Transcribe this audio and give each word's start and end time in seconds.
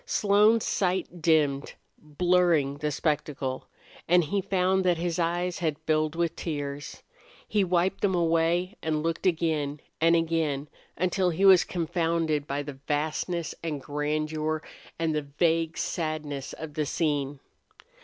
Slone's 0.03 0.65
sight 0.65 1.21
dimmed, 1.21 1.75
blurring 1.99 2.79
the 2.79 2.89
spectacle, 2.91 3.67
and 4.07 4.23
he 4.23 4.41
found 4.41 4.83
that 4.83 4.97
his 4.97 5.19
eyes 5.19 5.59
had 5.59 5.77
filled 5.85 6.15
with 6.15 6.35
tears. 6.35 7.03
He 7.47 7.63
wiped 7.63 8.01
them 8.01 8.15
away 8.15 8.75
and 8.81 9.03
looked 9.03 9.27
again 9.27 9.79
and 10.01 10.15
again, 10.15 10.69
until 10.97 11.29
he 11.29 11.45
was 11.45 11.63
confounded 11.63 12.47
by 12.47 12.63
the 12.63 12.79
vastness 12.87 13.53
and 13.63 13.79
grandeur 13.79 14.63
and 14.97 15.13
the 15.13 15.21
vague 15.37 15.77
sadness 15.77 16.53
of 16.53 16.73
the 16.73 16.87
scene. 16.87 17.39